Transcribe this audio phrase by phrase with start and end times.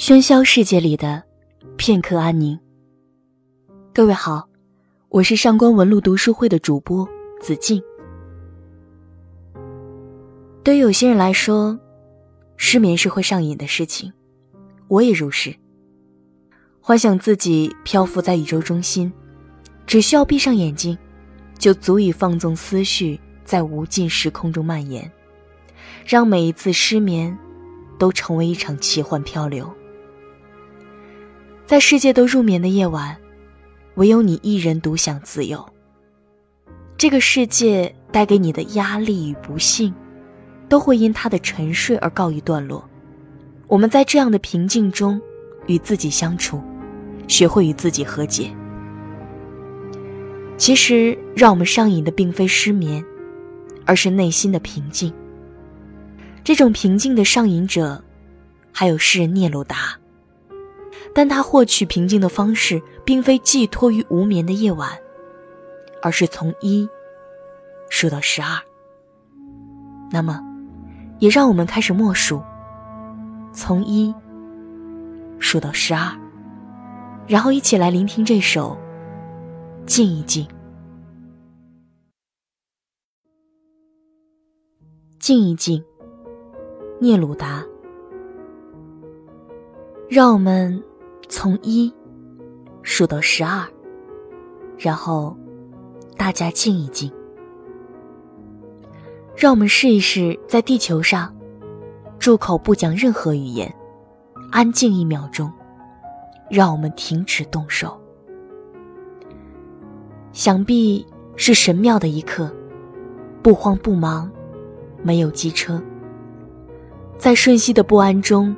[0.00, 1.22] 喧嚣世界里的
[1.76, 2.58] 片刻安宁。
[3.92, 4.48] 各位好，
[5.10, 7.06] 我是上官文路读书会的主播
[7.38, 7.82] 子静。
[10.64, 11.78] 对于有些人来说，
[12.56, 14.10] 失眠是会上瘾的事情，
[14.88, 15.54] 我也如是。
[16.80, 19.12] 幻想自己漂浮在宇宙中心，
[19.86, 20.96] 只需要闭上眼睛，
[21.58, 25.12] 就足以放纵思绪在无尽时空中蔓延，
[26.06, 27.38] 让每一次失眠
[27.98, 29.70] 都成为一场奇幻漂流。
[31.70, 33.16] 在世界都入眠的夜晚，
[33.94, 35.64] 唯有你一人独享自由。
[36.98, 39.94] 这个世界带给你的压力与不幸，
[40.68, 42.84] 都会因他的沉睡而告一段落。
[43.68, 45.22] 我们在这样的平静中，
[45.68, 46.60] 与自己相处，
[47.28, 48.50] 学会与自己和解。
[50.56, 53.00] 其实，让我们上瘾的并非失眠，
[53.86, 55.14] 而是内心的平静。
[56.42, 58.02] 这种平静的上瘾者，
[58.72, 59.99] 还有诗人聂鲁达。
[61.12, 64.90] 但他获取平静的方式，并非寄托于无眠的夜晚，
[66.02, 66.88] 而是从一
[67.88, 68.58] 数到十二。
[70.12, 70.40] 那么，
[71.18, 72.42] 也让我们开始默数，
[73.52, 74.14] 从一
[75.38, 76.16] 数到十二，
[77.26, 78.76] 然后一起来聆听这首
[79.84, 80.44] 《静一静》。
[85.18, 85.84] 静一静，
[86.98, 87.64] 聂鲁达。
[90.08, 90.82] 让我们。
[91.30, 91.94] 从一
[92.82, 93.64] 数到十二，
[94.76, 95.36] 然后
[96.16, 97.10] 大家静一静。
[99.36, 101.32] 让我们试一试，在地球上
[102.18, 103.72] 住口不讲任何语言，
[104.50, 105.50] 安静一秒钟。
[106.50, 107.96] 让我们停止动手。
[110.32, 112.52] 想必是神妙的一刻，
[113.40, 114.28] 不慌不忙，
[115.00, 115.80] 没有机车，
[117.16, 118.52] 在瞬息的不安中，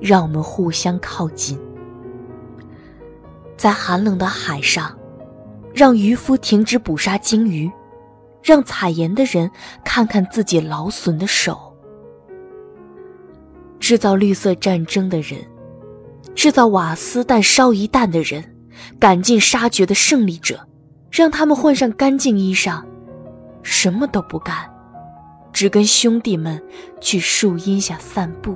[0.00, 1.56] 让我们互相靠近。
[3.56, 4.96] 在寒冷的海上，
[5.74, 7.70] 让渔夫停止捕杀鲸鱼，
[8.42, 9.50] 让采盐的人
[9.84, 11.74] 看看自己劳损的手。
[13.80, 15.40] 制造绿色战争的人，
[16.34, 18.44] 制造瓦斯弹烧一弹的人，
[18.98, 20.66] 赶尽杀绝的胜利者，
[21.10, 22.82] 让他们换上干净衣裳，
[23.62, 24.70] 什么都不干，
[25.52, 26.62] 只跟兄弟们
[27.00, 28.54] 去树荫下散步。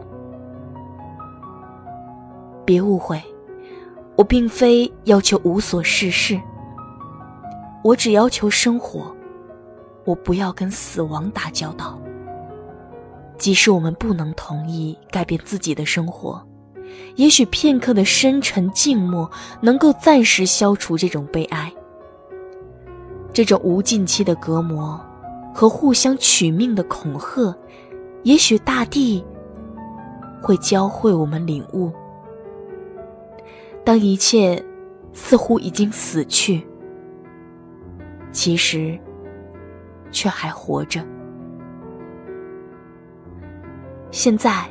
[2.64, 3.22] 别误会。
[4.20, 6.38] 我并非要求无所事事，
[7.82, 9.16] 我只要求生活。
[10.04, 11.98] 我不要跟死亡打交道。
[13.38, 16.38] 即使我们不能同意改变自己的生活，
[17.16, 19.30] 也许片刻的深沉静默
[19.62, 21.72] 能够暂时消除这种悲哀。
[23.32, 25.00] 这种无尽期的隔膜
[25.54, 27.56] 和互相取命的恐吓，
[28.24, 29.24] 也许大地
[30.42, 31.90] 会教会我们领悟。
[33.84, 34.62] 当一切
[35.12, 36.64] 似乎已经死去，
[38.30, 38.98] 其实
[40.10, 41.04] 却还活着。
[44.10, 44.64] 现在，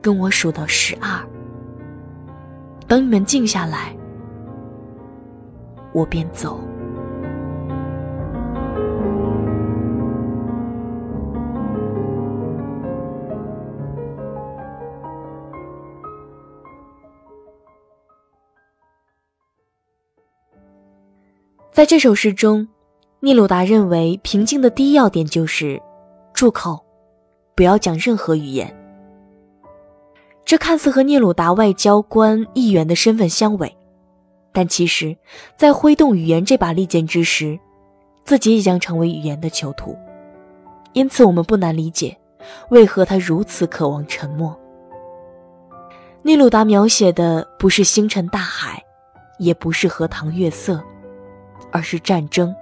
[0.00, 1.20] 跟我数到十二。
[2.86, 3.96] 等你们静下来，
[5.92, 6.60] 我便走。
[21.80, 22.68] 在这首诗中，
[23.20, 25.80] 聂鲁达认为平静的第一要点就是
[26.34, 26.78] 住口，
[27.54, 28.70] 不要讲任何语言。
[30.44, 33.74] 这看似和聂鲁达外交官议员的身份相违，
[34.52, 35.16] 但其实，
[35.56, 37.58] 在挥动语言这把利剑之时，
[38.26, 39.96] 自己也将成为语言的囚徒。
[40.92, 42.14] 因此，我们不难理解
[42.68, 44.54] 为何他如此渴望沉默。
[46.20, 48.84] 聂鲁达描写的不是星辰大海，
[49.38, 50.78] 也不是荷塘月色。
[51.72, 52.54] 而是战争，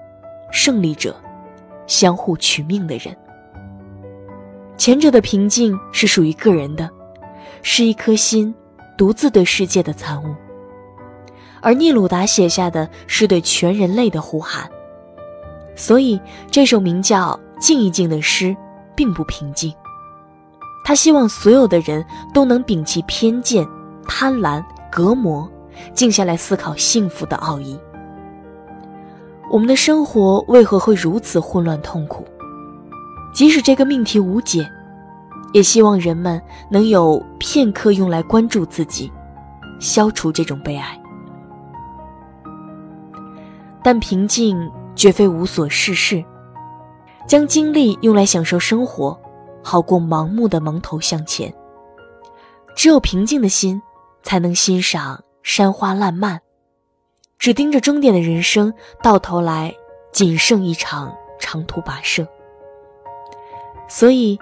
[0.52, 1.14] 胜利者，
[1.86, 3.16] 相互取命的人。
[4.76, 6.88] 前者的平静是属于个人的，
[7.62, 8.54] 是一颗心
[8.96, 10.28] 独自对世界的参悟；
[11.60, 14.70] 而聂鲁达写下的是对全人类的呼喊。
[15.74, 16.20] 所以
[16.50, 18.56] 这首名叫《静一静》的诗
[18.94, 19.72] 并不平静。
[20.84, 23.66] 他希望所有的人都能摒弃偏见、
[24.06, 25.48] 贪婪、隔膜，
[25.92, 27.78] 静下来思考幸福的奥义。
[29.50, 32.24] 我们的生活为何会如此混乱痛苦？
[33.32, 34.68] 即使这个命题无解，
[35.52, 36.40] 也希望人们
[36.70, 39.10] 能有片刻用来关注自己，
[39.80, 41.00] 消除这种悲哀。
[43.82, 46.22] 但平静绝非无所事事，
[47.26, 49.18] 将精力用来享受生活，
[49.62, 51.52] 好过盲目的蒙头向前。
[52.76, 53.80] 只有平静的心，
[54.22, 56.38] 才能欣赏山花烂漫。
[57.38, 59.72] 只盯着终点的人生，到头来
[60.12, 62.26] 仅剩一场长途跋涉。
[63.88, 64.38] 所以，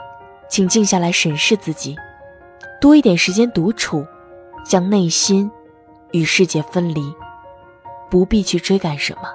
[0.49, 1.95] 请静下来审视自己，
[2.81, 4.05] 多一点时间独处，
[4.65, 5.51] 将内心
[6.13, 7.15] 与世界分离，
[8.11, 9.29] 不必去追赶什么。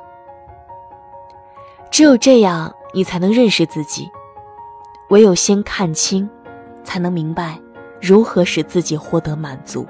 [1.92, 4.10] 只有这样，你才能认识自己。
[5.10, 6.28] 唯有先看清，
[6.84, 7.60] 才能明白
[8.02, 9.86] 如何使自己获得满足。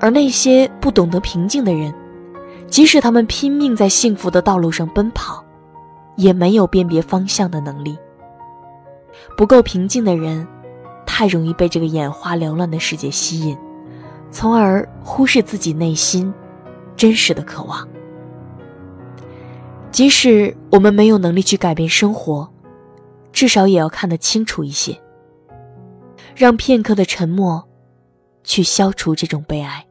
[0.00, 1.92] 而那些不懂得平静的人，
[2.68, 5.44] 即使他们拼命在幸福的道路上奔跑，
[6.16, 7.96] 也没有辨别方向的能力。
[9.36, 10.46] 不够平静的人，
[11.06, 13.56] 太容易被这个眼花缭乱的世界吸引，
[14.30, 16.32] 从而忽视自己内心
[16.96, 17.86] 真实的渴望。
[19.90, 22.46] 即使我们没有能力去改变生活，
[23.32, 25.00] 至少也要看得清楚一些，
[26.34, 27.66] 让片刻的沉默
[28.44, 29.85] 去消除这种悲哀。